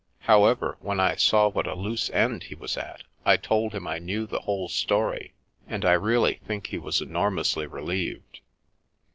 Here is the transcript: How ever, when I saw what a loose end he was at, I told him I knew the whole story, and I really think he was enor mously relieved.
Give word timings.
How 0.21 0.45
ever, 0.45 0.77
when 0.79 0.99
I 0.99 1.13
saw 1.15 1.47
what 1.47 1.67
a 1.67 1.75
loose 1.75 2.09
end 2.09 2.45
he 2.45 2.55
was 2.55 2.75
at, 2.75 3.03
I 3.23 3.37
told 3.37 3.71
him 3.75 3.85
I 3.85 3.99
knew 3.99 4.25
the 4.25 4.39
whole 4.39 4.67
story, 4.67 5.35
and 5.67 5.85
I 5.85 5.91
really 5.93 6.39
think 6.47 6.65
he 6.65 6.79
was 6.79 7.01
enor 7.01 7.31
mously 7.31 7.71
relieved. 7.71 8.39